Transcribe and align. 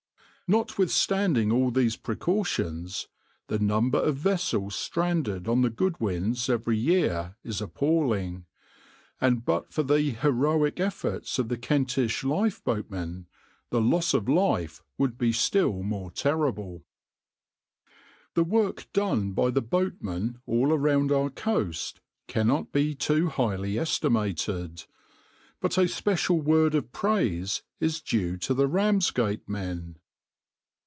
Notwithstanding 0.53 1.49
all 1.49 1.71
these 1.71 1.95
precautions, 1.95 3.07
the 3.47 3.57
number 3.57 3.99
of 3.99 4.17
vessels 4.17 4.75
stranded 4.75 5.47
on 5.47 5.61
the 5.61 5.69
Goodwins 5.69 6.49
every 6.49 6.77
year 6.77 7.37
is 7.41 7.61
appalling; 7.61 8.43
and 9.21 9.45
but 9.45 9.71
for 9.71 9.81
the 9.81 10.01
heroic 10.09 10.77
efforts 10.81 11.39
of 11.39 11.47
the 11.47 11.55
Kentish 11.57 12.23
lifeboatmen, 12.25 13.27
the 13.69 13.79
loss 13.79 14.13
of 14.13 14.27
life 14.27 14.83
would 14.97 15.17
be 15.17 15.31
still 15.31 15.83
more 15.83 16.11
terrible.\par 16.11 17.91
The 18.33 18.43
work 18.43 18.89
done 18.91 19.31
by 19.31 19.51
the 19.51 19.61
boatmen 19.61 20.41
all 20.45 20.73
around 20.73 21.13
our 21.13 21.29
coast 21.29 22.01
cannot 22.27 22.73
be 22.73 22.93
too 22.93 23.29
highly 23.29 23.79
estimated, 23.79 24.83
but 25.61 25.77
a 25.77 25.87
special 25.87 26.41
word 26.41 26.75
of 26.75 26.91
praise 26.91 27.63
is 27.79 28.01
due 28.01 28.35
to 28.39 28.53
the 28.53 28.67
Ramsgate 28.67 29.47
men. 29.47 29.95